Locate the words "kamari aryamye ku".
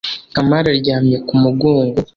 0.35-1.33